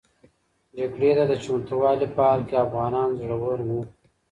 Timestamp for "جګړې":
0.77-1.11